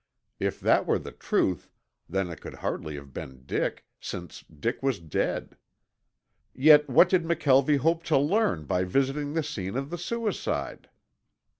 If 0.39 0.59
that 0.61 0.87
were 0.87 0.97
the 0.97 1.11
truth 1.11 1.69
then 2.09 2.29
it 2.31 2.41
could 2.41 2.55
hardly 2.55 2.95
have 2.95 3.13
been 3.13 3.43
Dick, 3.45 3.85
since 3.99 4.41
Dick 4.41 4.81
was 4.81 4.97
dead. 4.99 5.57
Yet 6.55 6.89
what 6.89 7.07
did 7.09 7.23
McKelvie 7.23 7.77
hope 7.77 8.01
to 8.05 8.17
learn 8.17 8.65
by 8.65 8.83
visiting 8.83 9.33
the 9.33 9.43
scene 9.43 9.75
of 9.75 9.91
the 9.91 9.99
suicide? 9.99 10.89